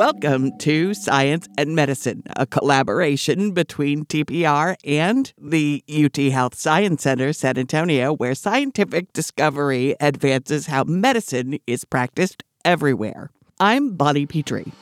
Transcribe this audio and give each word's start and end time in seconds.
Welcome 0.00 0.56
to 0.60 0.94
Science 0.94 1.46
and 1.58 1.74
Medicine, 1.74 2.22
a 2.34 2.46
collaboration 2.46 3.52
between 3.52 4.06
TPR 4.06 4.76
and 4.82 5.30
the 5.36 5.84
UT 5.88 6.16
Health 6.16 6.54
Science 6.54 7.02
Center 7.02 7.34
San 7.34 7.58
Antonio, 7.58 8.14
where 8.14 8.34
scientific 8.34 9.12
discovery 9.12 9.94
advances 10.00 10.66
how 10.66 10.84
medicine 10.84 11.58
is 11.66 11.84
practiced 11.84 12.44
everywhere. 12.64 13.30
I'm 13.58 13.92
Bonnie 13.92 14.24
Petrie. 14.24 14.72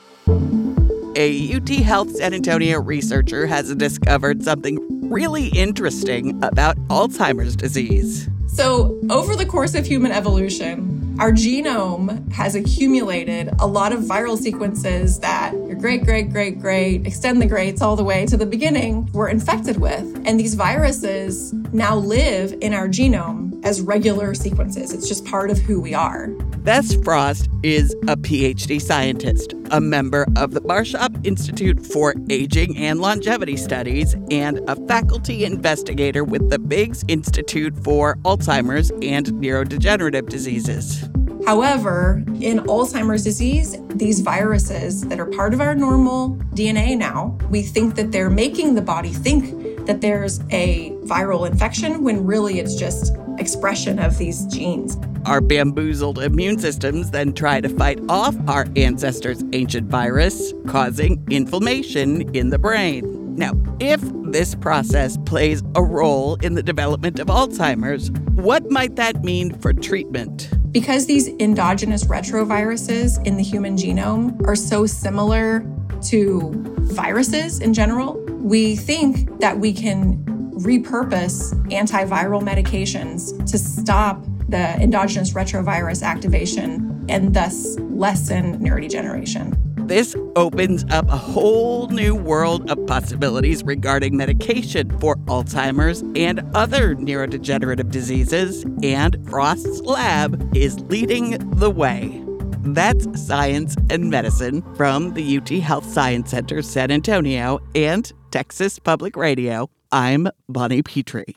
A 1.17 1.53
UT 1.53 1.69
Health 1.69 2.15
San 2.15 2.33
Antonio 2.33 2.79
researcher 2.79 3.45
has 3.45 3.75
discovered 3.75 4.43
something 4.43 5.09
really 5.09 5.47
interesting 5.47 6.41
about 6.43 6.77
Alzheimer's 6.87 7.57
disease. 7.57 8.29
So, 8.47 8.99
over 9.09 9.35
the 9.35 9.45
course 9.45 9.75
of 9.75 9.85
human 9.85 10.11
evolution, 10.11 10.98
our 11.19 11.33
genome 11.33 12.31
has 12.31 12.55
accumulated 12.55 13.49
a 13.59 13.67
lot 13.67 13.91
of 13.91 13.99
viral 13.99 14.37
sequences 14.37 15.19
that 15.19 15.51
your 15.51 15.75
great, 15.75 16.05
great, 16.05 16.31
great, 16.31 16.61
great, 16.61 17.05
extend 17.05 17.41
the 17.41 17.45
greats 17.45 17.81
all 17.81 17.97
the 17.97 18.03
way 18.03 18.25
to 18.25 18.37
the 18.37 18.45
beginning 18.45 19.09
were 19.11 19.27
infected 19.27 19.77
with. 19.81 20.05
And 20.25 20.39
these 20.39 20.53
viruses 20.53 21.53
now 21.73 21.97
live 21.97 22.55
in 22.61 22.73
our 22.73 22.87
genome 22.87 23.49
as 23.65 23.81
regular 23.81 24.33
sequences. 24.33 24.93
It's 24.93 25.09
just 25.09 25.25
part 25.25 25.51
of 25.51 25.57
who 25.57 25.81
we 25.81 25.93
are. 25.93 26.27
Bess 26.59 26.95
Frost 27.03 27.49
is 27.63 27.93
a 28.07 28.15
PhD 28.15 28.81
scientist, 28.81 29.53
a 29.71 29.81
member 29.81 30.25
of 30.37 30.51
the 30.51 30.61
Barshop 30.61 31.25
Institute 31.25 31.85
for 31.85 32.13
Aging 32.29 32.77
and 32.77 33.01
Longevity 33.01 33.57
Studies, 33.57 34.15
and 34.31 34.59
a 34.69 34.75
faculty 34.87 35.43
investigator 35.43 36.23
with 36.23 36.49
the 36.49 36.59
Biggs 36.59 37.03
Institute 37.07 37.75
for 37.83 38.15
Alzheimer's 38.23 38.91
and 39.01 39.27
Neurodegenerative 39.27 40.29
Diseases. 40.29 41.09
However, 41.49 42.23
in 42.41 42.59
Alzheimer's 42.59 43.23
disease, 43.23 43.75
these 43.95 44.19
viruses 44.19 45.01
that 45.07 45.19
are 45.19 45.25
part 45.25 45.51
of 45.55 45.61
our 45.61 45.73
normal 45.73 46.35
DNA 46.53 46.95
now, 46.95 47.39
we 47.49 47.63
think 47.63 47.95
that 47.95 48.11
they're 48.11 48.29
making 48.29 48.75
the 48.75 48.83
body 48.83 49.09
think 49.09 49.87
that 49.87 49.99
there's 49.99 50.41
a 50.51 50.91
viral 51.05 51.49
infection 51.49 52.03
when 52.03 52.23
really 52.23 52.59
it's 52.59 52.75
just 52.75 53.15
expression 53.39 53.97
of 53.97 54.19
these 54.19 54.45
genes. 54.45 54.95
Our 55.25 55.41
bamboozled 55.41 56.19
immune 56.19 56.59
systems 56.59 57.09
then 57.09 57.33
try 57.33 57.61
to 57.61 57.69
fight 57.69 57.99
off 58.09 58.35
our 58.47 58.67
ancestors' 58.75 59.43
ancient 59.51 59.89
virus, 59.89 60.53
causing 60.67 61.25
inflammation 61.31 62.29
in 62.35 62.51
the 62.51 62.59
brain. 62.59 63.35
Now, 63.35 63.53
if 63.79 64.01
this 64.25 64.53
process 64.53 65.17
plays 65.25 65.63
a 65.73 65.81
role 65.81 66.35
in 66.43 66.53
the 66.53 66.61
development 66.61 67.19
of 67.19 67.25
Alzheimer's, 67.25 68.11
what 68.35 68.69
might 68.69 68.97
that 68.97 69.23
mean 69.23 69.59
for 69.59 69.73
treatment? 69.73 70.51
Because 70.71 71.07
these 71.07 71.29
endogenous 71.39 72.03
retroviruses 72.05 73.25
in 73.25 73.37
the 73.37 73.43
human 73.43 73.75
genome 73.75 74.39
are 74.47 74.55
so 74.55 74.85
similar 74.85 75.65
to 76.03 76.51
viruses 76.53 77.59
in 77.59 77.73
general, 77.73 78.23
we 78.41 78.75
think 78.75 79.39
that 79.39 79.57
we 79.57 79.73
can 79.73 80.23
repurpose 80.59 81.53
antiviral 81.71 82.41
medications 82.41 83.49
to 83.49 83.57
stop 83.57 84.23
the 84.47 84.75
endogenous 84.81 85.33
retrovirus 85.33 86.03
activation 86.03 87.05
and 87.09 87.33
thus 87.33 87.77
lessen 87.79 88.59
neurodegeneration. 88.59 89.68
This 89.89 90.15
opens 90.35 90.85
up 90.91 91.09
a 91.09 91.17
whole 91.17 91.87
new 91.87 92.13
world 92.13 92.69
of 92.69 92.85
possibilities 92.85 93.63
regarding 93.63 94.15
medication 94.15 94.95
for 94.99 95.15
Alzheimer's 95.25 96.03
and 96.15 96.41
other 96.55 96.95
neurodegenerative 96.95 97.89
diseases, 97.89 98.67
and 98.83 99.17
Frost's 99.27 99.81
lab 99.81 100.55
is 100.55 100.79
leading 100.81 101.39
the 101.55 101.71
way. 101.71 102.23
That's 102.59 103.07
Science 103.19 103.75
and 103.89 104.11
Medicine 104.11 104.61
from 104.75 105.15
the 105.15 105.37
UT 105.37 105.49
Health 105.49 105.91
Science 105.91 106.29
Center 106.29 106.61
San 106.61 106.91
Antonio 106.91 107.57
and 107.73 108.13
Texas 108.29 108.77
Public 108.77 109.15
Radio. 109.15 109.71
I'm 109.91 110.27
Bonnie 110.47 110.83
Petrie. 110.83 111.25